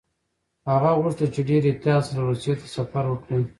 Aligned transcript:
هغه 0.71 0.91
غوښتل 1.01 1.27
چې 1.35 1.41
په 1.43 1.47
ډېر 1.49 1.61
احتیاط 1.67 2.03
سره 2.07 2.21
روسيې 2.29 2.53
ته 2.59 2.67
سفر 2.75 3.03
وکړي. 3.09 3.43